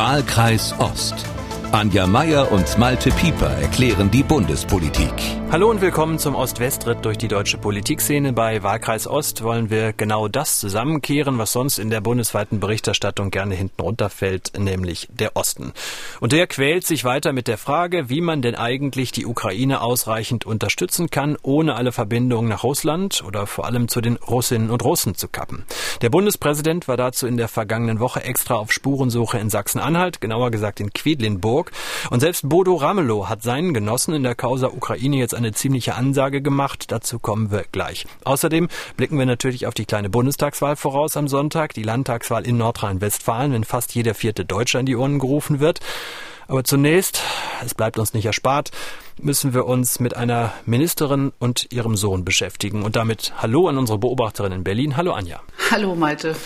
[0.00, 1.14] Wahlkreis Ost.
[1.72, 5.12] Anja Meier und Malte Pieper erklären die Bundespolitik.
[5.52, 8.32] Hallo und willkommen zum Ost-West-Ritt durch die deutsche Politikszene.
[8.32, 13.54] Bei Wahlkreis Ost wollen wir genau das zusammenkehren, was sonst in der bundesweiten Berichterstattung gerne
[13.54, 15.72] hinten runterfällt, nämlich der Osten.
[16.20, 20.46] Und der quält sich weiter mit der Frage, wie man denn eigentlich die Ukraine ausreichend
[20.46, 25.14] unterstützen kann, ohne alle Verbindungen nach Russland oder vor allem zu den Russinnen und Russen
[25.14, 25.64] zu kappen.
[26.02, 30.80] Der Bundespräsident war dazu in der vergangenen Woche extra auf Spurensuche in Sachsen-Anhalt, genauer gesagt
[30.80, 31.59] in Quedlinburg.
[32.10, 36.42] Und selbst Bodo Ramelow hat seinen Genossen in der Causa Ukraine jetzt eine ziemliche Ansage
[36.42, 36.86] gemacht.
[36.88, 38.06] Dazu kommen wir gleich.
[38.24, 43.52] Außerdem blicken wir natürlich auf die kleine Bundestagswahl voraus am Sonntag, die Landtagswahl in Nordrhein-Westfalen,
[43.52, 45.80] wenn fast jeder vierte Deutscher in die Urnen gerufen wird.
[46.48, 47.22] Aber zunächst,
[47.64, 48.72] es bleibt uns nicht erspart,
[49.22, 52.82] müssen wir uns mit einer Ministerin und ihrem Sohn beschäftigen.
[52.82, 54.96] Und damit Hallo an unsere Beobachterin in Berlin.
[54.96, 55.40] Hallo Anja.
[55.70, 56.36] Hallo Malte.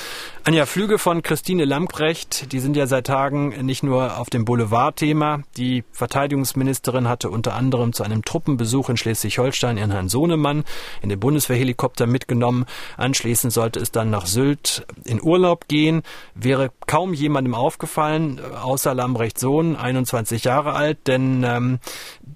[0.46, 5.40] Anja, Flüge von Christine Lamprecht, die sind ja seit Tagen nicht nur auf dem Boulevard-Thema.
[5.56, 10.64] Die Verteidigungsministerin hatte unter anderem zu einem Truppenbesuch in Schleswig-Holstein ihren Herrn Sohnemann
[11.00, 12.66] in den Bundeswehrhelikopter mitgenommen.
[12.98, 16.02] Anschließend sollte es dann nach Sylt in Urlaub gehen.
[16.34, 21.78] Wäre kaum jemandem aufgefallen, außer Lambrechts Sohn, 21 Jahre alt, denn ähm,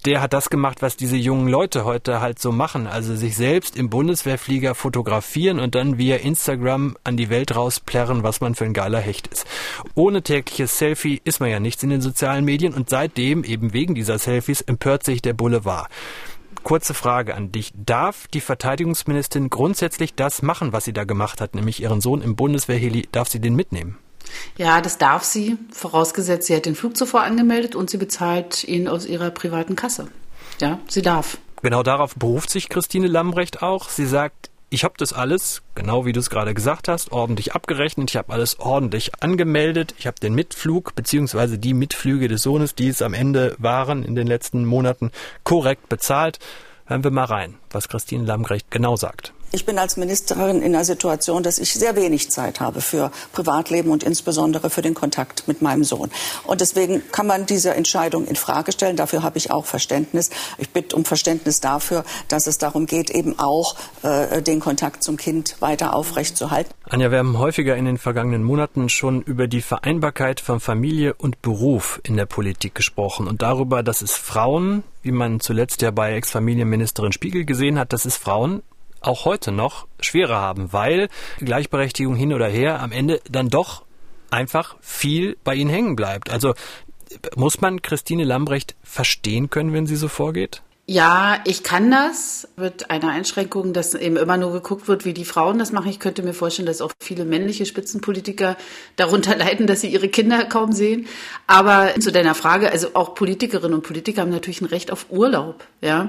[0.06, 2.86] der hat das gemacht, was diese jungen Leute heute halt so machen.
[2.86, 8.22] Also sich selbst im Bundeswehrflieger fotografieren und dann via Instagram an die Welt rausplanen erklären,
[8.22, 9.46] was man für ein geiler Hecht ist.
[9.94, 13.94] Ohne tägliches Selfie ist man ja nichts in den sozialen Medien und seitdem, eben wegen
[13.94, 15.88] dieser Selfies, empört sich der Boulevard.
[16.62, 17.72] Kurze Frage an dich.
[17.74, 22.36] Darf die Verteidigungsministerin grundsätzlich das machen, was sie da gemacht hat, nämlich ihren Sohn im
[22.36, 23.98] Bundeswehrheli, darf sie den mitnehmen?
[24.58, 28.88] Ja, das darf sie, vorausgesetzt, sie hat den Flug zuvor angemeldet und sie bezahlt ihn
[28.88, 30.08] aus ihrer privaten Kasse.
[30.60, 31.38] Ja, sie darf.
[31.62, 33.88] Genau darauf beruft sich Christine Lambrecht auch.
[33.88, 38.10] Sie sagt, ich habe das alles, genau wie du es gerade gesagt hast, ordentlich abgerechnet.
[38.10, 39.94] Ich habe alles ordentlich angemeldet.
[39.96, 44.16] Ich habe den Mitflug beziehungsweise die Mitflüge des Sohnes, die es am Ende waren in
[44.16, 45.12] den letzten Monaten,
[45.44, 46.38] korrekt bezahlt.
[46.86, 49.32] Hören wir mal rein, was Christine Lambrecht genau sagt.
[49.50, 53.91] Ich bin als Ministerin in der Situation, dass ich sehr wenig Zeit habe für Privatleben
[53.91, 56.10] und insbesondere für den Kontakt mit meinem Sohn.
[56.44, 58.97] Und deswegen kann man diese Entscheidung in Frage stellen.
[58.97, 60.28] Dafür habe ich auch Verständnis.
[60.59, 65.16] Ich bitte um Verständnis dafür, dass es darum geht, eben auch äh, den Kontakt zum
[65.16, 66.75] Kind weiter aufrechtzuerhalten.
[66.84, 71.41] Anja, wir haben häufiger in den vergangenen Monaten schon über die Vereinbarkeit von Familie und
[71.41, 76.15] Beruf in der Politik gesprochen und darüber, dass es Frauen, wie man zuletzt ja bei
[76.16, 78.62] Ex-Familienministerin Spiegel gesehen hat, dass es Frauen
[79.00, 83.84] auch heute noch schwerer haben, weil Gleichberechtigung hin oder her am Ende dann doch
[84.31, 86.31] einfach viel bei ihnen hängen bleibt.
[86.31, 86.54] Also
[87.36, 90.62] muss man Christine Lambrecht verstehen können, wenn sie so vorgeht?
[90.91, 95.26] Ja, ich kann das mit einer Einschränkung, dass eben immer nur geguckt wird, wie die
[95.26, 95.91] Frauen das machen.
[95.91, 98.56] Ich könnte mir vorstellen, dass auch viele männliche Spitzenpolitiker
[98.97, 101.06] darunter leiden, dass sie ihre Kinder kaum sehen.
[101.47, 105.62] Aber zu deiner Frage, also auch Politikerinnen und Politiker haben natürlich ein Recht auf Urlaub,
[105.82, 106.09] ja.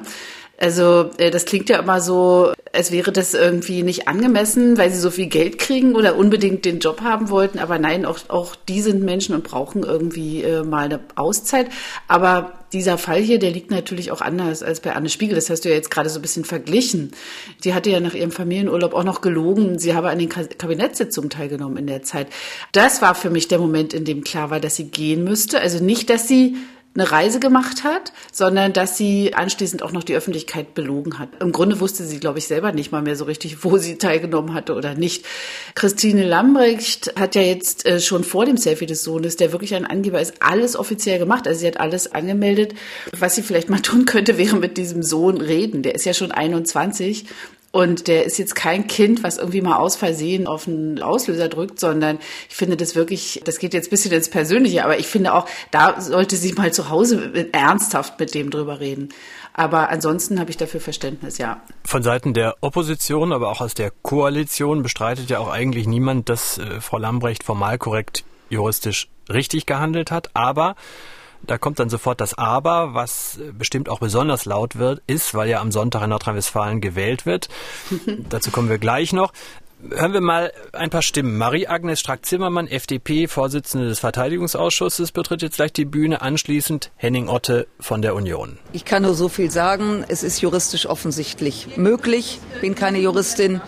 [0.59, 4.99] Also äh, das klingt ja immer so, als wäre das irgendwie nicht angemessen, weil sie
[4.99, 7.59] so viel Geld kriegen oder unbedingt den Job haben wollten.
[7.59, 11.67] Aber nein, auch, auch die sind Menschen und brauchen irgendwie äh, mal eine Auszeit.
[12.09, 15.35] Aber dieser Fall hier, der liegt natürlich auch anders als bei Anne Spiegel.
[15.35, 17.11] Das hast du ja jetzt gerade so ein bisschen verglichen.
[17.61, 19.79] Sie hatte ja nach ihrem Familienurlaub auch noch gelogen.
[19.79, 22.27] Sie habe an den Kabinettssitzungen teilgenommen in der Zeit.
[22.73, 25.61] Das war für mich der Moment, in dem klar war, dass sie gehen müsste.
[25.61, 26.57] Also nicht, dass sie
[26.99, 31.29] eine Reise gemacht hat, sondern dass sie anschließend auch noch die Öffentlichkeit belogen hat.
[31.39, 34.53] Im Grunde wusste sie, glaube ich, selber nicht mal mehr so richtig, wo sie teilgenommen
[34.53, 35.25] hatte oder nicht.
[35.75, 39.85] Christine Lambrecht hat ja jetzt äh, schon vor dem Selfie des Sohnes, der wirklich ein
[39.85, 41.47] Angeber ist, alles offiziell gemacht.
[41.47, 42.73] Also sie hat alles angemeldet.
[43.17, 45.83] Was sie vielleicht mal tun könnte, wäre mit diesem Sohn reden.
[45.83, 47.25] Der ist ja schon 21
[47.72, 51.80] und der ist jetzt kein Kind, was irgendwie mal aus Versehen auf einen Auslöser drückt,
[51.80, 52.18] sondern
[52.50, 55.46] ich finde das wirklich, das geht jetzt ein bisschen ins Persönliche, aber ich finde auch,
[55.69, 59.09] da sollte sie mal zu Hause ernsthaft mit dem drüber reden.
[59.53, 61.62] Aber ansonsten habe ich dafür Verständnis, ja.
[61.84, 66.57] Von Seiten der Opposition, aber auch aus der Koalition bestreitet ja auch eigentlich niemand, dass
[66.57, 70.30] äh, Frau Lambrecht formal korrekt juristisch richtig gehandelt hat.
[70.33, 70.75] Aber
[71.44, 75.59] da kommt dann sofort das Aber, was bestimmt auch besonders laut wird, ist, weil ja
[75.59, 77.50] am Sonntag in Nordrhein-Westfalen gewählt wird.
[78.30, 79.33] Dazu kommen wir gleich noch.
[79.91, 81.38] Hören wir mal ein paar Stimmen.
[81.38, 86.21] Marie-Agnes Strack-Zimmermann, FDP, Vorsitzende des Verteidigungsausschusses, betritt jetzt gleich die Bühne.
[86.21, 88.57] Anschließend Henning Otte von der Union.
[88.74, 90.03] Ich kann nur so viel sagen.
[90.09, 92.39] Es ist juristisch offensichtlich möglich.
[92.59, 93.62] Bin keine Juristin.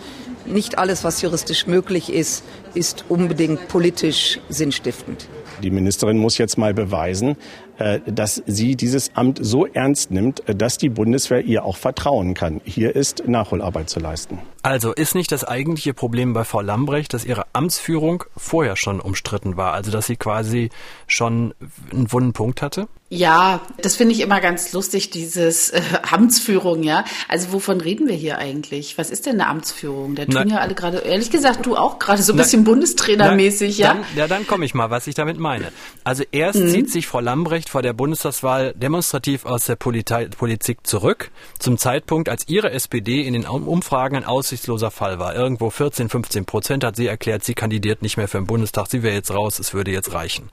[0.44, 5.28] Nicht alles, was juristisch möglich ist, ist unbedingt politisch sinnstiftend.
[5.62, 7.36] Die Ministerin muss jetzt mal beweisen,
[7.78, 12.34] äh, dass sie dieses Amt so ernst nimmt, äh, dass die Bundeswehr ihr auch vertrauen
[12.34, 12.60] kann.
[12.64, 14.38] Hier ist Nachholarbeit zu leisten.
[14.62, 19.56] Also ist nicht das eigentliche Problem bei Frau Lambrecht, dass ihre Amtsführung vorher schon umstritten
[19.56, 20.70] war, also dass sie quasi
[21.06, 21.54] schon
[21.90, 22.88] einen wunden Punkt hatte?
[23.14, 27.04] Ja, das finde ich immer ganz lustig, dieses äh, Amtsführung, ja.
[27.28, 28.96] Also wovon reden wir hier eigentlich?
[28.96, 30.14] Was ist denn eine Amtsführung?
[30.14, 33.76] Da tun na, ja alle gerade, ehrlich gesagt, du auch gerade so ein bisschen Bundestrainermäßig,
[33.76, 33.88] ja?
[33.88, 35.72] Dann, ja, dann komme ich mal, was ich damit meine.
[36.04, 36.68] Also erst mhm.
[36.70, 42.30] zieht sich Frau Lambrecht vor der Bundestagswahl demonstrativ aus der Politei Politik zurück, zum Zeitpunkt,
[42.30, 45.34] als ihre SPD in den Umfragen ein aussichtsloser Fall war.
[45.34, 49.02] Irgendwo 14, 15 Prozent hat sie erklärt, sie kandidiert nicht mehr für den Bundestag, sie
[49.02, 50.48] wäre jetzt raus, es würde jetzt reichen.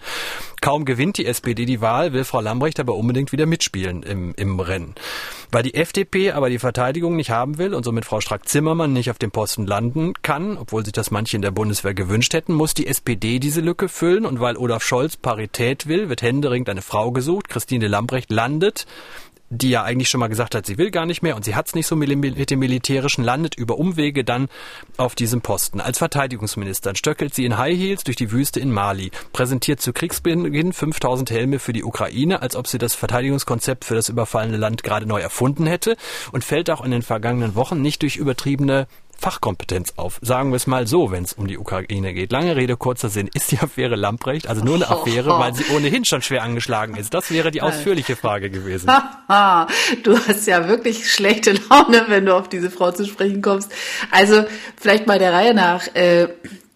[0.59, 4.60] Kaum gewinnt die SPD die Wahl, will Frau Lambrecht aber unbedingt wieder mitspielen im, im
[4.60, 4.96] Rennen.
[5.51, 9.19] Weil die FDP aber die Verteidigung nicht haben will und somit Frau Strack-Zimmermann nicht auf
[9.19, 12.88] dem Posten landen kann, obwohl sich das manche in der Bundeswehr gewünscht hätten, muss die
[12.88, 17.50] SPD diese Lücke füllen und weil Olaf Scholz Parität will, wird händeringend eine Frau gesucht.
[17.50, 18.88] Christine Lambrecht landet
[19.50, 21.68] die ja eigentlich schon mal gesagt hat, sie will gar nicht mehr und sie hat
[21.68, 24.48] es nicht so mit dem Militärischen, landet über Umwege dann
[24.98, 25.81] auf diesem Posten.
[25.81, 30.74] Als Verteidigungsministerin stöckelt sie in High Heels durch die Wüste in Mali, präsentiert zu Kriegsbeginn
[30.74, 35.06] 5000 Helme für die Ukraine, als ob sie das Verteidigungskonzept für das überfallene Land gerade
[35.06, 35.98] neu erfunden hätte
[36.31, 38.88] und fällt auch in den vergangenen Wochen nicht durch übertriebene
[39.19, 40.19] Fachkompetenz auf.
[40.21, 42.31] Sagen wir es mal so, wenn es um die Ukraine geht.
[42.31, 43.30] Lange Rede, kurzer Sinn.
[43.33, 47.13] Ist die Affäre Lamprecht also nur eine Affäre, weil sie ohnehin schon schwer angeschlagen ist?
[47.13, 48.88] Das wäre die ausführliche Frage gewesen.
[50.04, 53.71] du hast ja wirklich schlechte Laune, wenn du auf diese Frau zu sprechen kommst.
[54.12, 54.45] Also
[54.77, 55.88] vielleicht mal der Reihe nach.
[55.95, 56.30] Äh,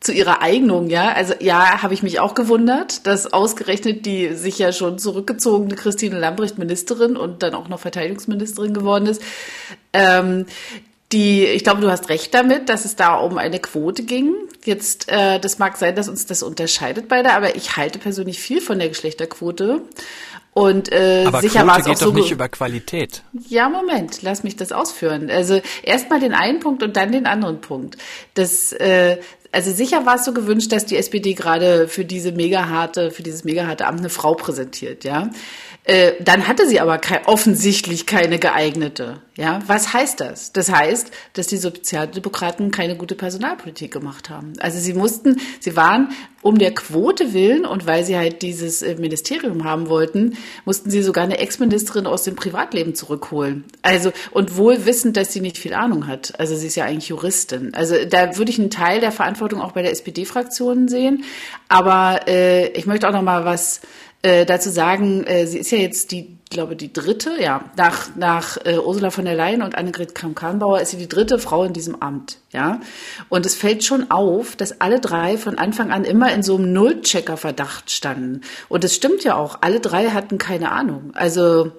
[0.04, 1.14] zu ihrer Eignung, ja.
[1.14, 6.20] Also ja, habe ich mich auch gewundert, dass ausgerechnet die sich ja schon zurückgezogene Christine
[6.20, 9.22] Lambrecht Ministerin und dann auch noch Verteidigungsministerin geworden ist,
[9.94, 10.46] ähm,
[11.14, 14.34] die, ich glaube, du hast recht damit, dass es da um eine Quote ging.
[14.66, 18.60] Jetzt, äh, das mag sein, dass uns das unterscheidet beide, aber ich halte persönlich viel
[18.60, 19.82] von der Geschlechterquote.
[20.54, 22.06] Und äh, aber sicher war es auch so.
[22.08, 23.24] doch nicht über Qualität.
[23.48, 25.32] Ja, Moment, lass mich das ausführen.
[25.32, 27.98] Also erstmal den einen Punkt und dann den anderen Punkt.
[28.36, 29.18] Das, äh,
[29.52, 33.24] also sicher war es so gewünscht, dass die SPD gerade für diese mega harte, für
[33.24, 35.30] dieses mega harte Amt eine Frau präsentiert, ja.
[35.86, 39.20] Äh, dann hatte sie aber kein, offensichtlich keine geeignete.
[39.36, 40.54] Ja, was heißt das?
[40.54, 44.54] Das heißt, dass die Sozialdemokraten keine gute Personalpolitik gemacht haben.
[44.60, 46.10] Also sie mussten, sie waren
[46.42, 51.02] um der Quote willen und weil sie halt dieses äh, Ministerium haben wollten, mussten sie
[51.04, 53.66] sogar eine Ex-Ministerin aus dem Privatleben zurückholen.
[53.82, 56.40] Also und wohl wissend, dass sie nicht viel Ahnung hat.
[56.40, 57.74] Also sie ist ja eigentlich Juristin.
[57.74, 61.26] Also da würde ich einen Teil der Verantwortung auch bei der SPD-Fraktion sehen.
[61.68, 63.82] Aber äh, ich möchte auch noch mal was
[64.24, 68.58] äh, dazu sagen, äh, sie ist ja jetzt die, glaube die dritte, ja, nach, nach
[68.66, 72.02] äh, Ursula von der Leyen und Annegret Kramp-Karrenbauer ist sie die dritte Frau in diesem
[72.02, 72.80] Amt, ja.
[73.28, 76.72] Und es fällt schon auf, dass alle drei von Anfang an immer in so einem
[76.72, 78.42] Nullchecker-Verdacht standen.
[78.70, 81.12] Und es stimmt ja auch, alle drei hatten keine Ahnung.
[81.16, 81.72] Also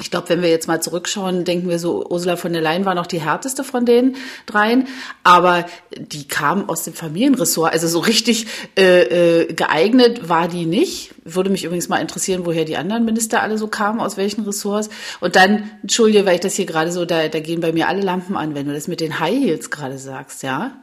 [0.00, 2.94] ich glaube, wenn wir jetzt mal zurückschauen, denken wir so, Ursula von der Leyen war
[2.94, 4.16] noch die härteste von den
[4.46, 4.88] dreien,
[5.22, 5.66] aber
[5.96, 7.72] die kam aus dem Familienressort.
[7.72, 8.46] Also so richtig
[8.78, 11.14] äh, äh, geeignet war die nicht.
[11.24, 14.88] Würde mich übrigens mal interessieren, woher die anderen Minister alle so kamen, aus welchen Ressorts.
[15.20, 18.02] Und dann, entschuldige, weil ich das hier gerade so, da, da gehen bei mir alle
[18.02, 20.80] Lampen an, wenn du das mit den High Heels gerade sagst, ja?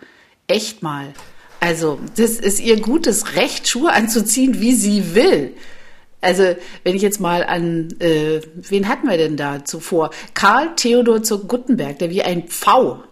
[0.47, 1.13] Echt mal.
[1.59, 5.55] Also, das ist ihr gutes Recht, Schuhe anzuziehen, wie sie will.
[6.21, 10.09] Also, wenn ich jetzt mal an, äh, wen hatten wir denn da zuvor?
[10.33, 13.03] Karl Theodor zu Guttenberg, der wie ein Pfau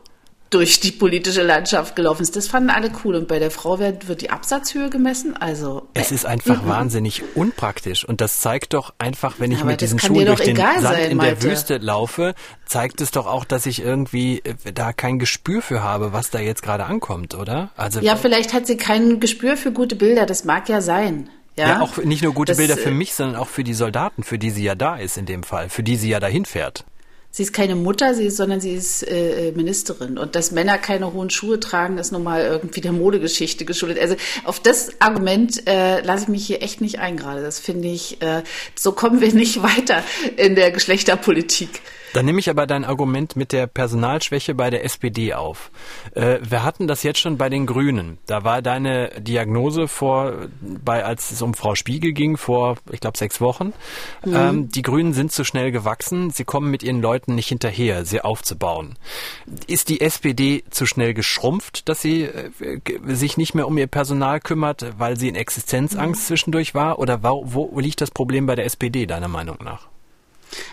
[0.50, 2.36] durch die politische Landschaft gelaufen ist.
[2.36, 3.16] Das fanden alle cool.
[3.16, 5.36] Und bei der Frau wird, wird die Absatzhöhe gemessen.
[5.36, 6.70] Also es ist einfach mhm.
[6.70, 8.06] wahnsinnig unpraktisch.
[8.06, 11.12] Und das zeigt doch einfach, wenn ich Aber mit diesen Schuhen durch den Sand sein,
[11.12, 12.34] in der Wüste laufe,
[12.66, 16.40] zeigt es doch auch, dass ich irgendwie äh, da kein Gespür für habe, was da
[16.40, 17.72] jetzt gerade ankommt, oder?
[17.76, 20.26] Also ja, vielleicht hat sie kein Gespür für gute Bilder.
[20.26, 21.30] Das mag ja sein.
[21.58, 23.74] Ja, ja auch nicht nur gute das, Bilder für äh, mich, sondern auch für die
[23.74, 26.46] Soldaten, für die sie ja da ist in dem Fall, für die sie ja dahin
[26.46, 26.86] fährt.
[27.38, 30.18] Sie ist keine Mutter, sie ist, sondern sie ist äh, Ministerin.
[30.18, 34.00] Und dass Männer keine hohen Schuhe tragen, ist nun mal irgendwie der Modegeschichte geschuldet.
[34.00, 37.42] Also auf das Argument äh, lasse ich mich hier echt nicht ein gerade.
[37.42, 38.42] Das finde ich, äh,
[38.76, 40.04] so kommen wir nicht weiter
[40.36, 41.82] in der Geschlechterpolitik.
[42.14, 45.72] Dann nehme ich aber dein Argument mit der Personalschwäche bei der SPD auf.
[46.14, 48.18] Äh, wir hatten das jetzt schon bei den Grünen.
[48.26, 53.18] Da war deine Diagnose vor, bei, als es um Frau Spiegel ging, vor, ich glaube,
[53.18, 53.74] sechs Wochen.
[54.26, 54.36] Mhm.
[54.36, 56.32] Ähm, die Grünen sind zu schnell gewachsen.
[56.32, 58.98] Sie kommen mit ihren Leuten nicht hinterher, sie aufzubauen.
[59.68, 62.50] Ist die SPD zu schnell geschrumpft, dass sie äh,
[63.06, 66.26] sich nicht mehr um ihr Personal kümmert, weil sie in Existenzangst mhm.
[66.26, 67.00] zwischendurch war?
[67.00, 69.88] Oder wo, wo liegt das Problem bei der SPD, deiner Meinung nach?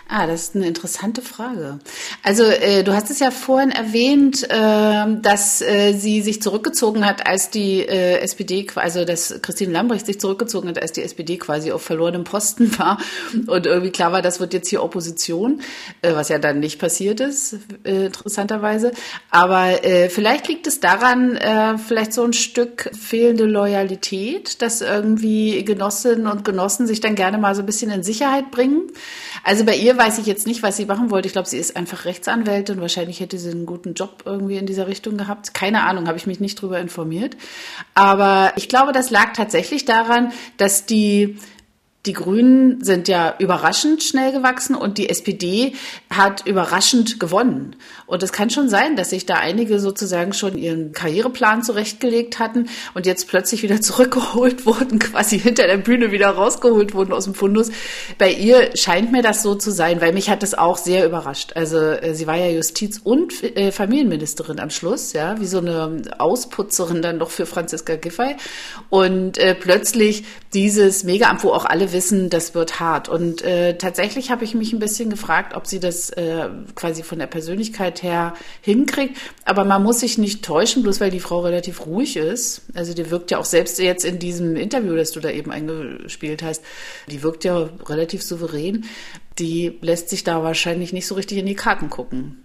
[0.07, 1.79] Ah, das ist eine interessante Frage.
[2.21, 7.25] Also äh, du hast es ja vorhin erwähnt, äh, dass äh, sie sich zurückgezogen hat,
[7.25, 11.71] als die äh, SPD, also dass Christine Lambrecht sich zurückgezogen hat, als die SPD quasi
[11.71, 12.99] auf verlorenem Posten war
[13.47, 15.61] und irgendwie klar war, das wird jetzt hier Opposition,
[16.03, 18.91] äh, was ja dann nicht passiert ist, äh, interessanterweise.
[19.31, 19.65] Aber
[20.09, 21.37] vielleicht liegt es daran,
[21.85, 27.55] vielleicht so ein Stück fehlende Loyalität, dass irgendwie Genossinnen und Genossen sich dann gerne mal
[27.55, 28.83] so ein bisschen in Sicherheit bringen.
[29.43, 31.27] Also bei ihr weiß ich jetzt nicht, was sie machen wollte.
[31.27, 32.81] Ich glaube, sie ist einfach Rechtsanwältin.
[32.81, 35.53] Wahrscheinlich hätte sie einen guten Job irgendwie in dieser Richtung gehabt.
[35.53, 37.37] Keine Ahnung, habe ich mich nicht drüber informiert.
[37.93, 41.37] Aber ich glaube, das lag tatsächlich daran, dass die
[42.05, 45.73] die Grünen sind ja überraschend schnell gewachsen und die SPD
[46.09, 47.75] hat überraschend gewonnen.
[48.07, 52.69] Und es kann schon sein, dass sich da einige sozusagen schon ihren Karriereplan zurechtgelegt hatten
[52.93, 57.33] und jetzt plötzlich wieder zurückgeholt wurden, quasi hinter der Bühne wieder rausgeholt wurden aus dem
[57.33, 57.71] Fundus.
[58.17, 61.53] Bei ihr scheint mir das so zu sein, weil mich hat das auch sehr überrascht.
[61.55, 66.01] Also äh, sie war ja Justiz- und äh, Familienministerin am Schluss, ja, wie so eine
[66.19, 68.35] Ausputzerin dann doch für Franziska Giffey.
[68.89, 73.09] Und äh, plötzlich dieses Megaamt, wo auch alle wissen, das wird hart.
[73.09, 77.19] Und äh, tatsächlich habe ich mich ein bisschen gefragt, ob sie das äh, quasi von
[77.19, 79.17] der Persönlichkeit her hinkriegt.
[79.43, 82.63] Aber man muss sich nicht täuschen, bloß weil die Frau relativ ruhig ist.
[82.73, 86.43] Also die wirkt ja auch selbst jetzt in diesem Interview, das du da eben eingespielt
[86.43, 86.63] hast,
[87.09, 88.85] die wirkt ja relativ souverän.
[89.39, 92.44] Die lässt sich da wahrscheinlich nicht so richtig in die Karten gucken.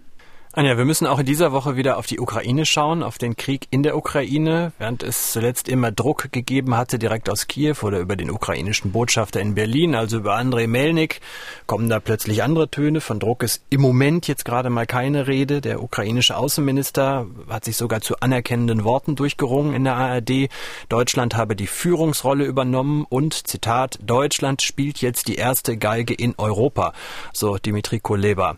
[0.53, 3.67] Anja, wir müssen auch in dieser Woche wieder auf die Ukraine schauen, auf den Krieg
[3.69, 8.17] in der Ukraine, während es zuletzt immer Druck gegeben hatte, direkt aus Kiew oder über
[8.17, 11.21] den ukrainischen Botschafter in Berlin, also über Andrei Melnik,
[11.67, 12.99] kommen da plötzlich andere Töne.
[12.99, 15.61] Von Druck ist im Moment jetzt gerade mal keine Rede.
[15.61, 20.49] Der ukrainische Außenminister hat sich sogar zu anerkennenden Worten durchgerungen in der ARD.
[20.89, 26.91] Deutschland habe die Führungsrolle übernommen und, Zitat, Deutschland spielt jetzt die erste Geige in Europa,
[27.31, 28.57] so Dimitri Kuleba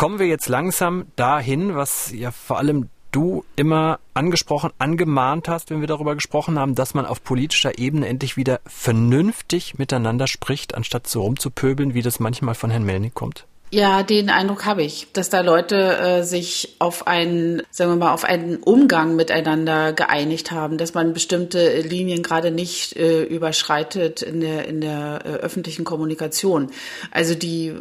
[0.00, 5.82] kommen wir jetzt langsam dahin, was ja vor allem du immer angesprochen, angemahnt hast, wenn
[5.82, 11.06] wir darüber gesprochen haben, dass man auf politischer Ebene endlich wieder vernünftig miteinander spricht, anstatt
[11.06, 13.46] so rumzupöbeln, wie das manchmal von Herrn Melnik kommt?
[13.72, 18.12] Ja, den Eindruck habe ich, dass da Leute äh, sich auf einen, sagen wir mal,
[18.12, 24.40] auf einen Umgang miteinander geeinigt haben, dass man bestimmte Linien gerade nicht äh, überschreitet in
[24.40, 26.72] der in der äh, öffentlichen Kommunikation.
[27.12, 27.76] Also die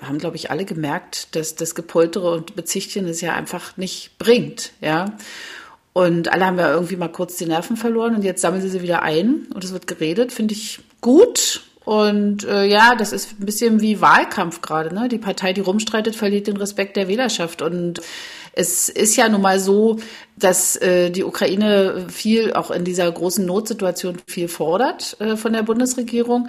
[0.00, 4.72] haben, glaube ich, alle gemerkt, dass das Gepoltere und Bezichtigen es ja einfach nicht bringt,
[4.80, 5.18] ja.
[5.92, 8.80] Und alle haben ja irgendwie mal kurz die Nerven verloren und jetzt sammeln sie sie
[8.80, 13.46] wieder ein und es wird geredet, finde ich gut und äh, ja, das ist ein
[13.46, 14.92] bisschen wie Wahlkampf gerade.
[14.92, 15.08] Ne?
[15.08, 17.62] Die Partei, die rumstreitet, verliert den Respekt der Wählerschaft.
[17.62, 18.00] Und
[18.54, 19.98] es ist ja nun mal so,
[20.36, 25.62] dass äh, die Ukraine viel, auch in dieser großen Notsituation, viel fordert äh, von der
[25.62, 26.48] Bundesregierung.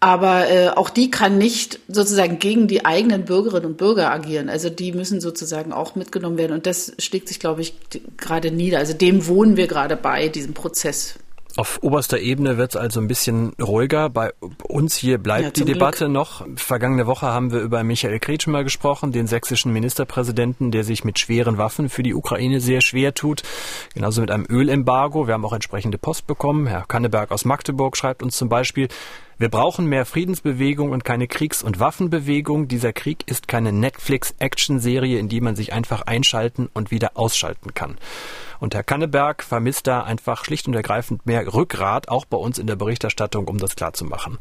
[0.00, 4.50] Aber äh, auch die kann nicht sozusagen gegen die eigenen Bürgerinnen und Bürger agieren.
[4.50, 6.52] Also die müssen sozusagen auch mitgenommen werden.
[6.52, 7.72] Und das schlägt sich, glaube ich,
[8.18, 8.80] gerade nieder.
[8.80, 11.14] Also dem wohnen wir gerade bei, diesem Prozess.
[11.56, 14.10] Auf oberster Ebene wird es also ein bisschen ruhiger.
[14.10, 14.32] Bei
[14.66, 16.12] uns hier bleibt ja, die Debatte Glück.
[16.12, 16.46] noch.
[16.56, 21.56] Vergangene Woche haben wir über Michael Kretschmer gesprochen, den sächsischen Ministerpräsidenten, der sich mit schweren
[21.56, 23.42] Waffen für die Ukraine sehr schwer tut.
[23.94, 25.28] Genauso mit einem Ölembargo.
[25.28, 26.66] Wir haben auch entsprechende Post bekommen.
[26.66, 28.88] Herr Kanneberg aus Magdeburg schreibt uns zum Beispiel,
[29.36, 32.68] wir brauchen mehr Friedensbewegung und keine Kriegs- und Waffenbewegung.
[32.68, 37.96] Dieser Krieg ist keine Netflix-Action-Serie, in die man sich einfach einschalten und wieder ausschalten kann.
[38.64, 42.66] Und Herr Kanneberg vermisst da einfach schlicht und ergreifend mehr Rückgrat, auch bei uns in
[42.66, 44.38] der Berichterstattung, um das klarzumachen.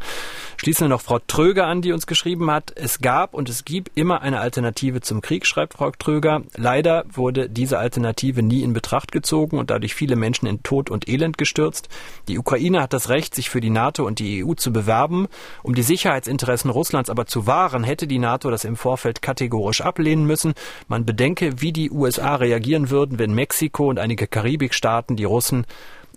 [0.55, 3.91] Schließen wir noch Frau Tröger an, die uns geschrieben hat, es gab und es gibt
[3.95, 6.43] immer eine Alternative zum Krieg, schreibt Frau Tröger.
[6.55, 11.09] Leider wurde diese Alternative nie in Betracht gezogen und dadurch viele Menschen in Tod und
[11.09, 11.89] Elend gestürzt.
[12.29, 15.27] Die Ukraine hat das Recht, sich für die NATO und die EU zu bewerben.
[15.63, 20.25] Um die Sicherheitsinteressen Russlands aber zu wahren, hätte die NATO das im Vorfeld kategorisch ablehnen
[20.25, 20.53] müssen.
[20.87, 25.65] Man bedenke, wie die USA reagieren würden, wenn Mexiko und einige Karibikstaaten die Russen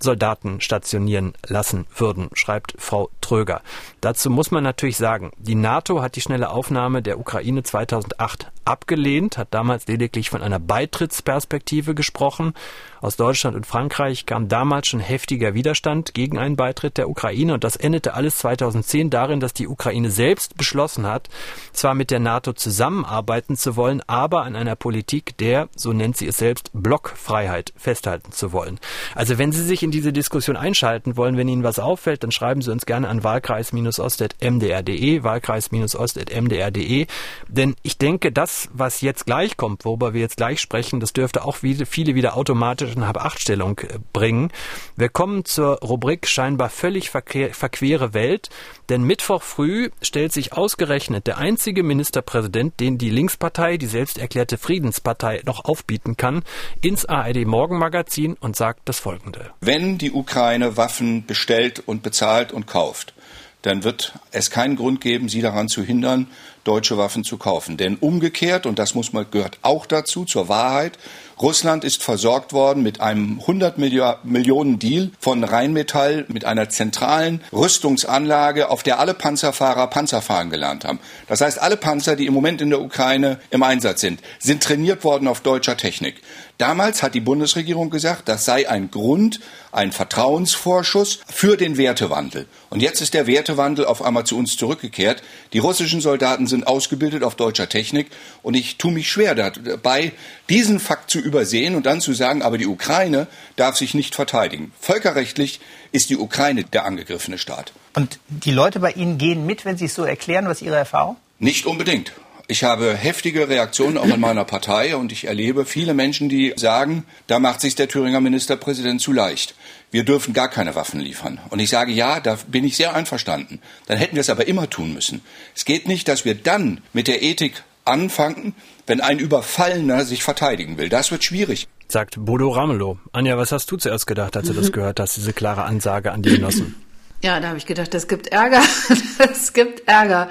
[0.01, 3.63] Soldaten stationieren lassen würden, schreibt Frau Tröger.
[4.01, 9.39] Dazu muss man natürlich sagen, die NATO hat die schnelle Aufnahme der Ukraine 2008 abgelehnt,
[9.39, 12.55] hat damals lediglich von einer Beitrittsperspektive gesprochen.
[13.01, 17.65] Aus Deutschland und Frankreich kam damals schon heftiger Widerstand gegen einen Beitritt der Ukraine und
[17.65, 21.29] das endete alles 2010 darin, dass die Ukraine selbst beschlossen hat,
[21.73, 26.27] zwar mit der NATO zusammenarbeiten zu wollen, aber an einer Politik der, so nennt sie
[26.27, 28.81] es selbst, Blockfreiheit festhalten zu wollen.
[29.15, 32.61] Also wenn Sie sich in diese Diskussion einschalten wollen, wenn Ihnen was auffällt, dann schreiben
[32.61, 37.07] Sie uns gerne an wahlkreis-ost.mdr.de, wahlkreis-ost.mdr.de.
[37.47, 41.45] Denn ich denke, das, was jetzt gleich kommt, worüber wir jetzt gleich sprechen, das dürfte
[41.45, 44.51] auch viele wieder automatisch in Hab-Acht-Stellung äh, bringen.
[44.97, 48.51] Wir kommen zur Rubrik scheinbar völlig verquere Welt,
[48.89, 54.59] denn Mittwoch früh stellt sich ausgerechnet der einzige Ministerpräsident, den die Linkspartei, die selbst erklärte
[54.59, 56.43] Friedenspartei, noch aufbieten kann,
[56.83, 59.53] ins ARD Morgenmagazin und sagt das folgende.
[59.61, 63.15] Wenn die Ukraine Waffen bestellt und bezahlt und kauft,
[63.63, 66.29] dann wird es keinen Grund geben, sie daran zu hindern,
[66.67, 67.77] deutsche Waffen zu kaufen.
[67.77, 70.99] Denn umgekehrt, und das muss man, gehört auch dazu, zur Wahrheit,
[71.41, 78.71] Russland ist versorgt worden mit einem 100 Millionen Deal von Rheinmetall mit einer zentralen Rüstungsanlage,
[78.71, 80.99] auf der alle Panzerfahrer Panzerfahren gelernt haben.
[81.29, 85.05] Das heißt, alle Panzer, die im Moment in der Ukraine im Einsatz sind, sind trainiert
[85.05, 86.23] worden auf deutscher Technik.
[86.57, 89.41] Damals hat die Bundesregierung gesagt, das sei ein Grund,
[89.73, 92.47] ein Vertrauensvorschuss für den Wertewandel.
[92.71, 95.23] Und jetzt ist der Wertewandel auf einmal zu uns zurückgekehrt.
[95.53, 98.09] Die russischen Soldaten sind ausgebildet auf deutscher Technik
[98.43, 100.13] und ich tue mich schwer dabei,
[100.49, 104.73] diesen Fakt zu übersehen und dann zu sagen, aber die Ukraine darf sich nicht verteidigen.
[104.81, 105.61] Völkerrechtlich
[105.93, 107.73] ist die Ukraine der angegriffene Staat.
[107.95, 111.17] Und die Leute bei Ihnen gehen mit, wenn Sie es so erklären, was Ihre Erfahrung?
[111.39, 112.13] Nicht unbedingt.
[112.49, 117.05] Ich habe heftige Reaktionen auch in meiner Partei und ich erlebe viele Menschen, die sagen,
[117.27, 119.57] da macht sich der Thüringer Ministerpräsident zu leicht.
[119.91, 121.41] Wir dürfen gar keine Waffen liefern.
[121.51, 123.61] Und ich sage, ja, da bin ich sehr einverstanden.
[123.87, 125.23] Dann hätten wir es aber immer tun müssen.
[125.57, 128.55] Es geht nicht, dass wir dann mit der Ethik anfangen,
[128.87, 130.89] wenn ein Überfallener sich verteidigen will.
[130.89, 131.67] Das wird schwierig.
[131.89, 132.99] Sagt Bodo Ramelow.
[133.13, 136.23] Anja, was hast du zuerst gedacht, als du das gehört hast, diese klare Ansage an
[136.23, 136.77] die Genossen?
[137.23, 138.63] Ja, da habe ich gedacht, das gibt Ärger.
[139.19, 140.29] das gibt Ärger.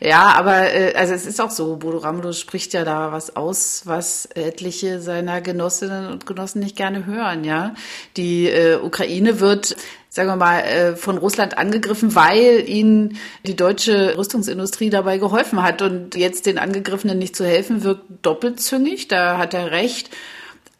[0.00, 3.82] Ja, aber äh, also es ist auch so, Bodo Ramelow spricht ja da was aus,
[3.84, 7.74] was etliche seiner Genossinnen und Genossen nicht gerne hören, ja.
[8.16, 9.76] Die äh, Ukraine wird
[10.12, 15.80] sagen wir mal, äh, von Russland angegriffen, weil ihnen die deutsche Rüstungsindustrie dabei geholfen hat.
[15.80, 19.08] Und jetzt den Angegriffenen nicht zu helfen, wirkt doppelzüngig.
[19.08, 20.10] Da hat er recht.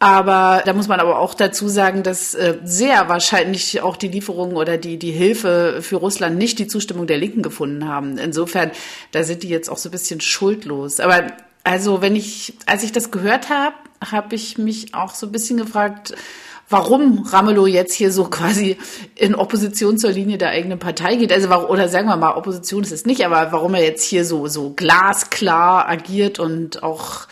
[0.02, 4.56] Aber da muss man aber auch dazu sagen, dass äh, sehr wahrscheinlich auch die Lieferungen
[4.56, 8.18] oder die, die Hilfe für Russland nicht die Zustimmung der Linken gefunden haben.
[8.18, 8.73] Insofern,
[9.12, 10.99] da sind die jetzt auch so ein bisschen schuldlos.
[10.99, 11.28] Aber
[11.62, 15.56] also, wenn ich, als ich das gehört habe, habe ich mich auch so ein bisschen
[15.56, 16.16] gefragt,
[16.68, 18.78] warum Ramelow jetzt hier so quasi
[19.14, 21.32] in Opposition zur Linie der eigenen Partei geht.
[21.32, 24.49] Also, oder sagen wir mal, Opposition ist es nicht, aber warum er jetzt hier so,
[24.49, 27.28] so glasklar agiert und auch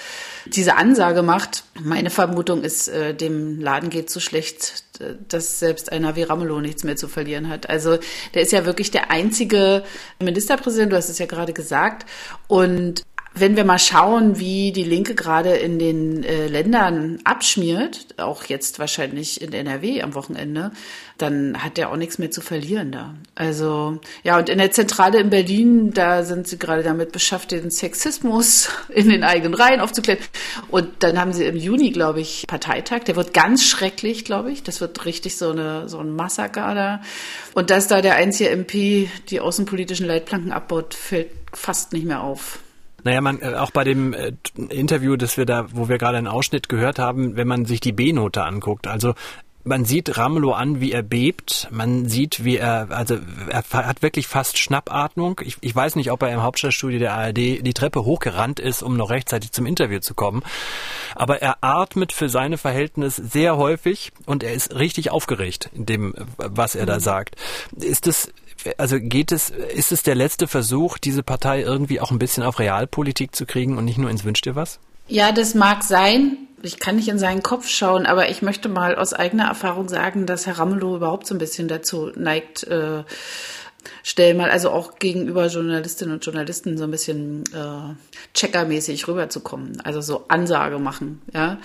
[0.55, 1.65] diese Ansage macht.
[1.81, 4.85] Meine Vermutung ist, äh, dem Laden geht so schlecht,
[5.29, 7.71] dass selbst einer wie Ramelow nichts mehr zu verlieren hat.
[7.71, 7.99] Also
[8.35, 9.83] der ist ja wirklich der einzige
[10.19, 12.07] Ministerpräsident, du hast es ja gerade gesagt.
[12.49, 13.03] Und
[13.33, 18.81] wenn wir mal schauen, wie die Linke gerade in den äh, Ländern abschmiert, auch jetzt
[18.81, 20.73] wahrscheinlich in NRW am Wochenende,
[21.17, 23.15] dann hat er auch nichts mehr zu verlieren da.
[23.37, 27.71] Also ja, und in der Zentrale in Berlin, da sind sie gerade damit beschäftigt, den
[27.71, 30.19] Sexismus in den eigenen Reihen aufzuklären.
[30.69, 33.05] Und dann haben sie im Juni, glaube ich, Parteitag.
[33.05, 34.65] Der wird ganz schrecklich, glaube ich.
[34.65, 37.01] Das wird richtig so eine so ein Massaker da.
[37.55, 42.59] Und dass da der einzige MP die außenpolitischen Leitplanken abbaut, fällt fast nicht mehr auf.
[43.05, 44.33] Naja, man, äh, auch bei dem äh,
[44.69, 47.93] Interview, das wir da, wo wir gerade einen Ausschnitt gehört haben, wenn man sich die
[47.93, 49.15] B-Note anguckt, also
[49.63, 51.69] man sieht Ramelow an, wie er bebt.
[51.71, 55.41] Man sieht, wie er, also er hat wirklich fast Schnappatmung.
[55.45, 58.97] Ich, ich weiß nicht, ob er im Hauptstadtstudio der ARD die Treppe hochgerannt ist, um
[58.97, 60.43] noch rechtzeitig zum Interview zu kommen.
[61.15, 66.15] Aber er atmet für seine Verhältnisse sehr häufig und er ist richtig aufgeregt in dem,
[66.37, 67.01] was er da mhm.
[67.01, 67.37] sagt.
[67.77, 68.33] Ist es
[68.79, 72.59] also geht es, ist es der letzte Versuch, diese Partei irgendwie auch ein bisschen auf
[72.59, 74.81] Realpolitik zu kriegen und nicht nur ins Wünsch dir was?
[75.09, 76.37] Ja, das mag sein.
[76.63, 80.27] Ich kann nicht in seinen Kopf schauen, aber ich möchte mal aus eigener Erfahrung sagen,
[80.27, 83.03] dass Herr Ramelow überhaupt so ein bisschen dazu neigt, äh,
[84.03, 87.95] stell mal also auch gegenüber Journalistinnen und Journalisten so ein bisschen äh,
[88.35, 91.59] checkermäßig rüberzukommen, also so Ansage machen, ja.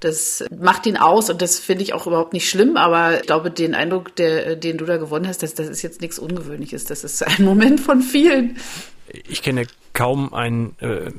[0.00, 3.52] Das macht ihn aus und das finde ich auch überhaupt nicht schlimm, aber ich glaube,
[3.52, 6.86] den Eindruck, der, den du da gewonnen hast, dass das ist jetzt nichts Ungewöhnliches.
[6.86, 8.56] Das ist ein Moment von vielen.
[9.28, 11.10] Ich kenne kaum einen äh,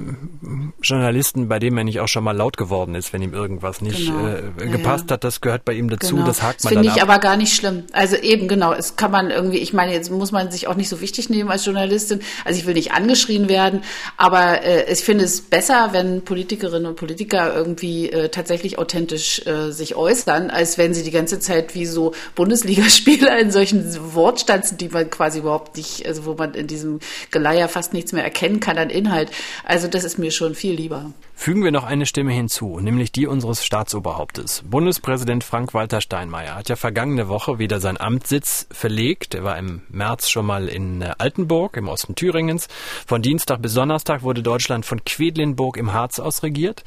[0.81, 4.07] Journalisten, bei dem er nicht auch schon mal laut geworden ist, wenn ihm irgendwas nicht
[4.07, 4.27] genau.
[4.27, 5.13] äh, gepasst ja.
[5.13, 5.23] hat.
[5.23, 6.15] Das gehört bei ihm dazu.
[6.15, 6.25] Genau.
[6.25, 7.83] Das hakt man das Finde ich aber gar nicht schlimm.
[7.93, 9.59] Also eben genau, es kann man irgendwie.
[9.59, 12.21] Ich meine, jetzt muss man sich auch nicht so wichtig nehmen als Journalistin.
[12.45, 13.83] Also ich will nicht angeschrien werden,
[14.17, 19.71] aber äh, ich finde es besser, wenn Politikerinnen und Politiker irgendwie äh, tatsächlich authentisch äh,
[19.71, 23.83] sich äußern, als wenn sie die ganze Zeit wie so Bundesligaspieler in solchen
[24.15, 28.23] Wortstanzen, die man quasi überhaupt nicht, also wo man in diesem Geleier fast nichts mehr
[28.23, 29.31] erkennen kann an Inhalt.
[29.65, 31.11] Also das ist mir schon viel lieber.
[31.35, 34.63] Fügen wir noch eine Stimme hinzu, nämlich die unseres Staatsoberhauptes.
[34.69, 39.35] Bundespräsident Frank-Walter Steinmeier hat ja vergangene Woche wieder seinen Amtssitz verlegt.
[39.35, 42.67] Er war im März schon mal in äh, Altenburg im Osten Thüringens.
[43.05, 46.83] Von Dienstag bis Donnerstag wurde Deutschland von Quedlinburg im Harz aus regiert.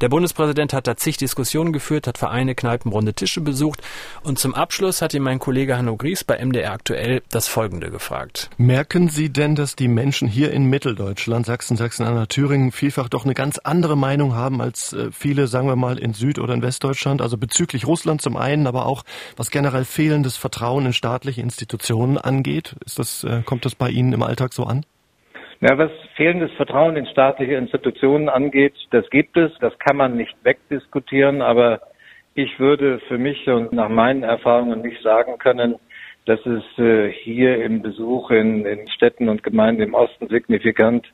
[0.00, 3.82] Der Bundespräsident hat da zig Diskussionen geführt, hat Vereine, Kneipen, runde Tische besucht.
[4.22, 8.48] Und zum Abschluss hat ihm mein Kollege Hanno Gries bei MDR aktuell das Folgende gefragt.
[8.56, 13.34] Merken Sie denn, dass die Menschen hier in Mitteldeutschland, Sachsen, Sachsen-Anhalt, Thüringen vielfach doch eine
[13.34, 17.22] ganz andere Meinung haben als äh, viele, sagen wir mal, in Süd- oder in Westdeutschland,
[17.22, 19.04] also bezüglich Russland zum einen, aber auch
[19.36, 22.76] was generell fehlendes Vertrauen in staatliche Institutionen angeht.
[22.84, 24.84] Ist das, äh, kommt das bei Ihnen im Alltag so an?
[25.60, 30.36] Ja, was fehlendes Vertrauen in staatliche Institutionen angeht, das gibt es, das kann man nicht
[30.44, 31.80] wegdiskutieren, aber
[32.34, 35.74] ich würde für mich und nach meinen Erfahrungen nicht sagen können,
[36.26, 41.06] dass es äh, hier im Besuch in, in Städten und Gemeinden im Osten signifikant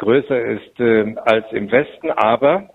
[0.00, 2.70] größer ist äh, als im Westen, aber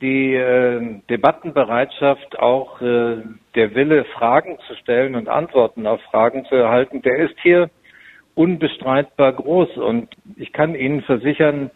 [0.00, 3.18] die äh, Debattenbereitschaft, auch äh,
[3.54, 7.68] der Wille, Fragen zu stellen und Antworten auf Fragen zu erhalten, der ist hier
[8.34, 9.76] unbestreitbar groß.
[9.76, 11.70] Und ich kann Ihnen versichern,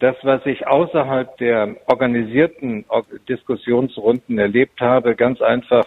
[0.00, 2.84] das, was ich außerhalb der organisierten
[3.28, 5.86] Diskussionsrunden erlebt habe, ganz einfach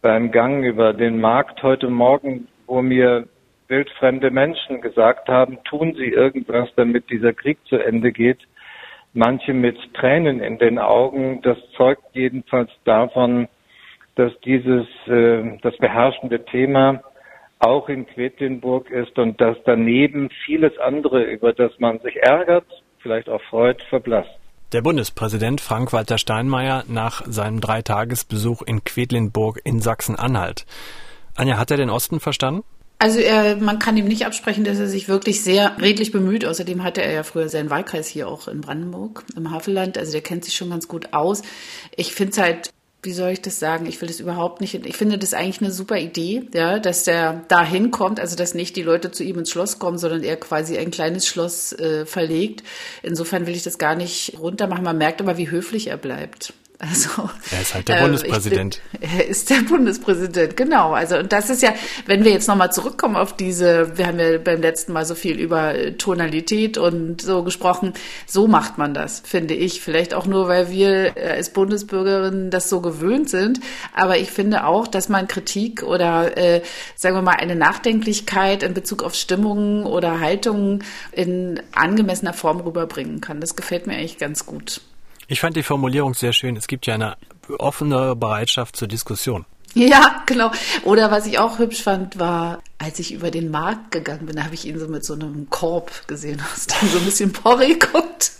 [0.00, 3.28] beim Gang über den Markt heute Morgen, wo mir
[3.68, 8.38] wildfremde Menschen gesagt haben, tun Sie irgendwas, damit dieser Krieg zu Ende geht.
[9.12, 11.40] Manche mit Tränen in den Augen.
[11.42, 13.48] Das zeugt jedenfalls davon,
[14.16, 17.02] dass dieses äh, das beherrschende Thema
[17.60, 22.66] auch in Quedlinburg ist und dass daneben vieles andere, über das man sich ärgert,
[22.98, 24.30] vielleicht auch freut, verblasst.
[24.72, 30.66] Der Bundespräsident Frank-Walter Steinmeier nach seinem Dreitagesbesuch in Quedlinburg in Sachsen-Anhalt.
[31.36, 32.64] Anja, hat er den Osten verstanden?
[33.00, 36.44] Also er, man kann ihm nicht absprechen, dass er sich wirklich sehr redlich bemüht.
[36.44, 39.96] Außerdem hatte er ja früher seinen Wahlkreis hier auch in Brandenburg, im Havelland.
[39.96, 41.42] Also der kennt sich schon ganz gut aus.
[41.94, 43.86] Ich finde es halt wie soll ich das sagen?
[43.86, 44.74] Ich will das überhaupt nicht.
[44.74, 48.74] Ich finde das eigentlich eine super Idee, ja, dass der da hinkommt, also dass nicht
[48.74, 52.64] die Leute zu ihm ins Schloss kommen, sondern er quasi ein kleines Schloss äh, verlegt.
[53.04, 54.82] Insofern will ich das gar nicht runtermachen.
[54.82, 56.52] Man merkt aber, wie höflich er bleibt.
[56.80, 58.80] Also, er ist halt der äh, Bundespräsident.
[58.92, 60.92] Bin, er ist der Bundespräsident, genau.
[60.92, 61.74] Also und das ist ja,
[62.06, 65.40] wenn wir jetzt nochmal zurückkommen auf diese, wir haben ja beim letzten Mal so viel
[65.40, 67.94] über Tonalität und so gesprochen,
[68.26, 69.80] so macht man das, finde ich.
[69.80, 73.58] Vielleicht auch nur, weil wir als Bundesbürgerinnen das so gewöhnt sind.
[73.92, 76.62] Aber ich finde auch, dass man Kritik oder äh,
[76.94, 83.20] sagen wir mal eine Nachdenklichkeit in Bezug auf Stimmungen oder Haltungen in angemessener Form rüberbringen
[83.20, 83.40] kann.
[83.40, 84.80] Das gefällt mir eigentlich ganz gut.
[85.30, 86.56] Ich fand die Formulierung sehr schön.
[86.56, 87.16] Es gibt ja eine
[87.58, 89.44] offene Bereitschaft zur Diskussion.
[89.74, 90.50] Ja, genau.
[90.84, 94.54] Oder was ich auch hübsch fand, war, als ich über den Markt gegangen bin, habe
[94.54, 98.32] ich ihn so mit so einem Korb gesehen, aus dem so ein bisschen Porree kommt.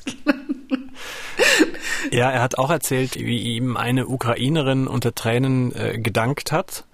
[2.11, 6.85] Ja, er hat auch erzählt, wie ihm eine Ukrainerin unter Tränen äh, gedankt hat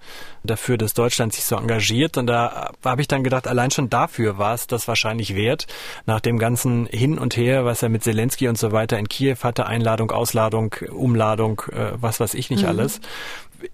[0.43, 2.17] dafür, dass Deutschland sich so engagiert.
[2.17, 5.67] Und da habe ich dann gedacht, allein schon dafür war es das wahrscheinlich wert,
[6.05, 9.37] nach dem ganzen Hin und Her, was er mit Zelensky und so weiter in Kiew
[9.41, 12.69] hatte, Einladung, Ausladung, Umladung, äh, was weiß ich nicht mhm.
[12.69, 12.99] alles.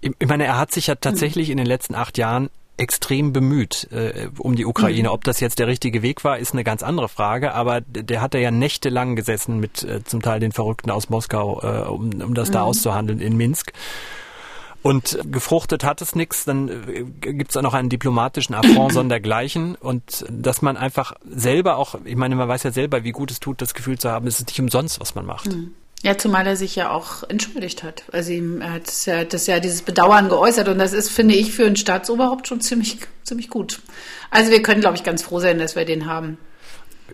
[0.00, 1.52] Ich meine, er hat sich ja tatsächlich mhm.
[1.52, 5.08] in den letzten acht Jahren extrem bemüht äh, um die Ukraine.
[5.08, 5.14] Mhm.
[5.14, 7.54] Ob das jetzt der richtige Weg war, ist eine ganz andere Frage.
[7.54, 11.88] Aber der hat ja nächtelang gesessen mit äh, zum Teil den Verrückten aus Moskau, äh,
[11.88, 12.52] um, um das mhm.
[12.52, 13.72] da auszuhandeln in Minsk.
[14.82, 19.76] Und gefruchtet hat es nichts, dann äh, gibt es auch noch einen diplomatischen Affront sondergleichen.
[19.76, 23.38] Und dass man einfach selber auch, ich meine, man weiß ja selber, wie gut es
[23.38, 25.52] tut, das Gefühl zu haben, es ist nicht umsonst, was man macht.
[25.52, 25.72] Mhm.
[26.02, 28.02] Ja, zumal er sich ja auch entschuldigt hat.
[28.10, 31.52] Also ihm, er hat ja, das ja dieses Bedauern geäußert und das ist, finde ich,
[31.52, 33.80] für ein Staatsoberhaupt schon ziemlich, ziemlich gut.
[34.30, 36.38] Also wir können, glaube ich, ganz froh sein, dass wir den haben.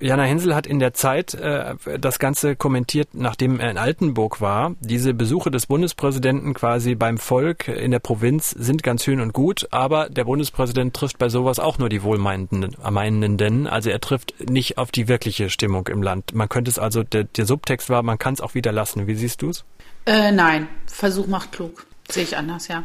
[0.01, 4.75] Jana Hensel hat in der Zeit äh, das Ganze kommentiert, nachdem er in Altenburg war.
[4.81, 9.69] Diese Besuche des Bundespräsidenten quasi beim Volk in der Provinz sind ganz schön und gut,
[9.71, 13.67] aber der Bundespräsident trifft bei sowas auch nur die Wohlmeinenden.
[13.67, 16.35] Also er trifft nicht auf die wirkliche Stimmung im Land.
[16.35, 19.07] Man könnte es also, der, der Subtext war, man kann es auch wieder lassen.
[19.07, 19.65] Wie siehst du es?
[20.07, 21.87] Äh, nein, Versuch macht klug.
[22.11, 22.85] Sehe ich anders, ja.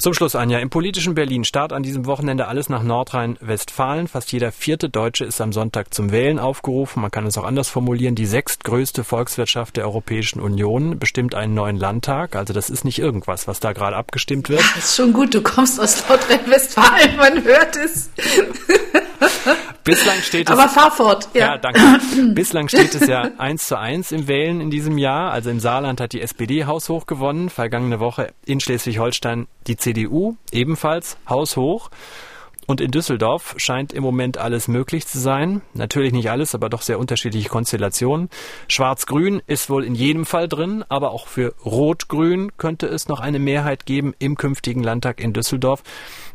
[0.00, 0.60] Zum Schluss, Anja.
[0.60, 4.08] Im politischen Berlin Start an diesem Wochenende alles nach Nordrhein-Westfalen.
[4.08, 7.02] Fast jeder vierte Deutsche ist am Sonntag zum Wählen aufgerufen.
[7.02, 8.14] Man kann es auch anders formulieren.
[8.14, 12.34] Die sechstgrößte Volkswirtschaft der Europäischen Union bestimmt einen neuen Landtag.
[12.34, 14.62] Also das ist nicht irgendwas, was da gerade abgestimmt wird.
[14.62, 15.34] Ja, ist schon gut.
[15.34, 17.16] Du kommst aus Nordrhein-Westfalen.
[17.18, 18.08] Man hört es.
[19.84, 20.58] Bislang steht es.
[20.58, 21.28] Aber fahr fort.
[21.34, 21.52] Ja.
[21.52, 21.80] ja, danke.
[22.34, 25.32] Bislang steht es ja eins zu eins im Wählen in diesem Jahr.
[25.32, 27.50] Also im Saarland hat die SPD haushoch gewonnen.
[27.50, 31.90] Vergangene Woche in Schleswig-Holstein die CDU ebenfalls haushoch.
[32.70, 35.60] Und in Düsseldorf scheint im Moment alles möglich zu sein.
[35.74, 38.28] Natürlich nicht alles, aber doch sehr unterschiedliche Konstellationen.
[38.68, 43.40] Schwarz-Grün ist wohl in jedem Fall drin, aber auch für Rot-Grün könnte es noch eine
[43.40, 45.82] Mehrheit geben im künftigen Landtag in Düsseldorf.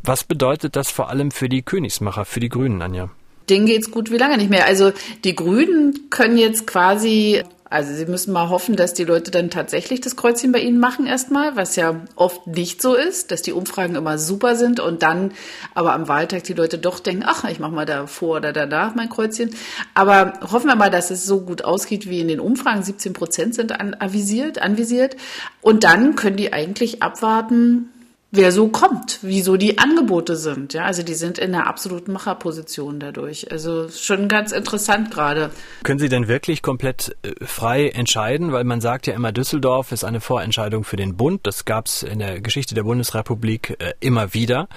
[0.04, 3.10] Was bedeutet das vor allem für die Königsmacher, für die Grünen, Anja?
[3.50, 4.66] Denen geht's gut wie lange nicht mehr.
[4.66, 4.92] Also
[5.24, 10.00] die Grünen können jetzt quasi also Sie müssen mal hoffen, dass die Leute dann tatsächlich
[10.00, 13.96] das Kreuzchen bei Ihnen machen erstmal, was ja oft nicht so ist, dass die Umfragen
[13.96, 15.32] immer super sind und dann
[15.74, 18.94] aber am Wahltag die Leute doch denken, ach, ich mache mal da vor oder danach
[18.94, 19.50] mein Kreuzchen.
[19.96, 22.84] Aber hoffen wir mal, dass es so gut ausgeht wie in den Umfragen.
[22.84, 25.18] 17 Prozent sind an, avisiert, anvisiert.
[25.62, 27.90] Und dann können die eigentlich abwarten,
[28.32, 30.74] wer so kommt, wieso die Angebote sind.
[30.74, 33.52] Ja, also die sind in einer absoluten Macherposition dadurch.
[33.52, 35.52] Also schon ganz interessant gerade.
[35.84, 38.52] Können Sie denn wirklich komplett äh, frei entscheiden?
[38.52, 41.42] Weil man sagt ja immer, Düsseldorf ist eine Vorentscheidung für den Bund.
[41.44, 44.68] Das gab es in der Geschichte der Bundesrepublik äh, immer wieder.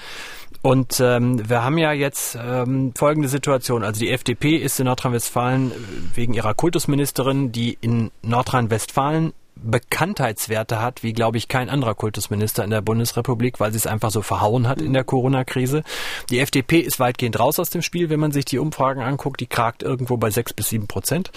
[0.63, 3.85] Und ähm, wir haben ja jetzt ähm, folgende Situation.
[3.85, 5.75] Also die FDP ist in Nordrhein-Westfalen äh,
[6.15, 12.71] wegen ihrer Kultusministerin, die in Nordrhein-Westfalen Bekanntheitswerte hat, wie glaube ich kein anderer Kultusminister in
[12.71, 15.83] der Bundesrepublik, weil sie es einfach so verhauen hat in der Corona-Krise.
[16.31, 19.41] Die FDP ist weitgehend raus aus dem Spiel, wenn man sich die Umfragen anguckt.
[19.41, 21.31] Die kragt irgendwo bei sechs bis sieben Prozent.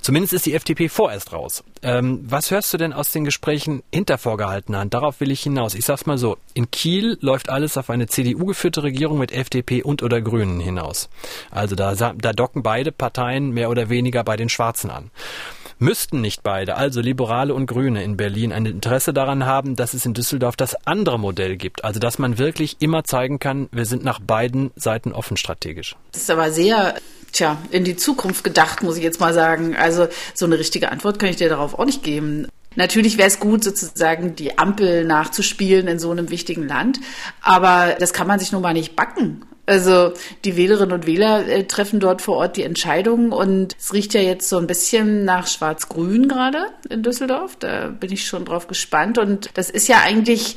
[0.00, 1.64] Zumindest ist die FDP vorerst raus.
[1.82, 4.94] Ähm, was hörst du denn aus den Gesprächen hinter vorgehaltener Hand?
[4.94, 5.74] Darauf will ich hinaus.
[5.74, 6.36] Ich sag's mal so.
[6.54, 11.08] In Kiel läuft alles auf eine CDU-geführte Regierung mit FDP und oder Grünen hinaus.
[11.50, 15.10] Also da, da docken beide Parteien mehr oder weniger bei den Schwarzen an.
[15.82, 20.06] Müssten nicht beide, also Liberale und Grüne in Berlin, ein Interesse daran haben, dass es
[20.06, 21.82] in Düsseldorf das andere Modell gibt?
[21.82, 25.96] Also dass man wirklich immer zeigen kann, wir sind nach beiden Seiten offen strategisch.
[26.12, 26.94] Das ist aber sehr
[27.32, 29.74] tja, in die Zukunft gedacht, muss ich jetzt mal sagen.
[29.74, 32.46] Also so eine richtige Antwort kann ich dir darauf auch nicht geben.
[32.76, 37.00] Natürlich wäre es gut, sozusagen die Ampel nachzuspielen in so einem wichtigen Land,
[37.40, 39.44] aber das kann man sich nun mal nicht backen.
[39.64, 40.12] Also
[40.44, 44.20] die Wählerinnen und Wähler äh, treffen dort vor Ort die Entscheidungen und es riecht ja
[44.20, 47.56] jetzt so ein bisschen nach Schwarz-Grün gerade in Düsseldorf.
[47.56, 50.56] Da bin ich schon drauf gespannt und das ist ja eigentlich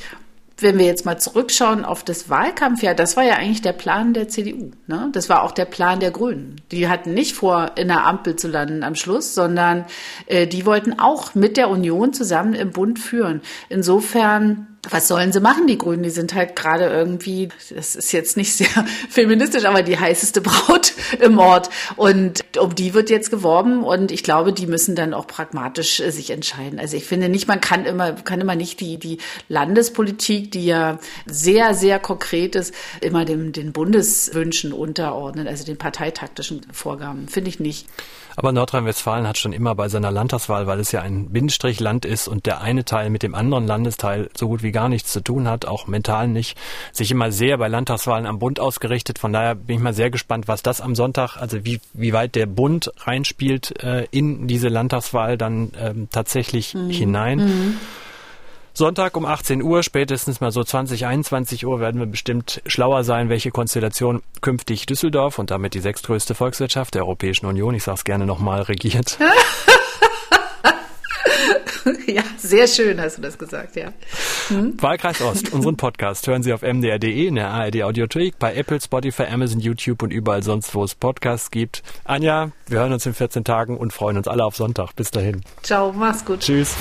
[0.57, 4.29] wenn wir jetzt mal zurückschauen auf das Wahlkampfjahr, das war ja eigentlich der Plan der
[4.29, 4.71] CDU.
[4.87, 5.09] Ne?
[5.11, 6.61] Das war auch der Plan der Grünen.
[6.71, 9.85] Die hatten nicht vor, in der Ampel zu landen am Schluss, sondern
[10.27, 13.41] äh, die wollten auch mit der Union zusammen im Bund führen.
[13.67, 16.03] Insofern was sollen sie machen, die Grünen?
[16.03, 18.67] Die sind halt gerade irgendwie, das ist jetzt nicht sehr
[19.09, 21.69] feministisch, aber die heißeste Braut im Ort.
[21.95, 26.11] Und um die wird jetzt geworben und ich glaube, die müssen dann auch pragmatisch äh,
[26.11, 26.79] sich entscheiden.
[26.79, 29.17] Also ich finde nicht, man kann immer, kann immer nicht die, die
[29.49, 36.61] Landespolitik, die ja sehr, sehr konkret ist, immer dem, den Bundeswünschen unterordnen, also den parteitaktischen
[36.71, 37.27] Vorgaben.
[37.27, 37.87] Finde ich nicht.
[38.35, 42.45] Aber Nordrhein-Westfalen hat schon immer bei seiner Landtagswahl, weil es ja ein Bindestrichland ist und
[42.45, 45.65] der eine Teil mit dem anderen Landesteil so gut wie gar nichts zu tun hat,
[45.65, 46.57] auch mental nicht,
[46.91, 49.19] sich immer sehr bei Landtagswahlen am Bund ausgerichtet.
[49.19, 52.35] Von daher bin ich mal sehr gespannt, was das am Sonntag, also wie, wie weit
[52.35, 56.89] der Bund reinspielt äh, in diese Landtagswahl dann ähm, tatsächlich mhm.
[56.89, 57.39] hinein.
[57.39, 57.77] Mhm.
[58.77, 63.29] Sonntag um 18 Uhr, spätestens mal so 20, 21 Uhr werden wir bestimmt schlauer sein,
[63.29, 68.03] welche Konstellation künftig Düsseldorf und damit die sechstgrößte Volkswirtschaft der Europäischen Union, ich sage es
[68.03, 69.17] gerne nochmal, regiert.
[72.07, 73.93] ja, sehr schön hast du das gesagt, ja.
[74.47, 74.81] Hm?
[74.81, 79.23] Wahlkreis Ost, unseren Podcast hören Sie auf mdr.de, in der ARD Audiothek, bei Apple, Spotify,
[79.23, 81.83] Amazon, YouTube und überall sonst, wo es Podcasts gibt.
[82.03, 84.95] Anja, wir hören uns in 14 Tagen und freuen uns alle auf Sonntag.
[84.95, 85.41] Bis dahin.
[85.63, 86.39] Ciao, mach's gut.
[86.39, 86.75] Tschüss.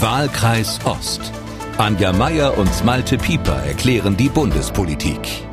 [0.00, 1.32] Wahlkreis Ost.
[1.78, 5.51] Anja Meier und Malte Pieper erklären die Bundespolitik.